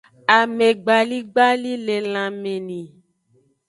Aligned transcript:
Amegbaligbali 0.37 1.71
le 1.85 1.95
lanme 2.13 2.53
ni. 2.67 2.81